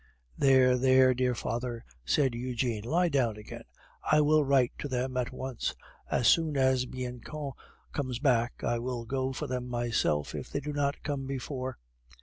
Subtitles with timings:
[0.35, 3.65] "There, there, dear father," said Eugene, "lie down again;
[4.11, 5.75] I will write to them at once.
[6.09, 7.51] As soon as Bianchon
[7.93, 11.77] comes back I will go for them myself, if they do not come before."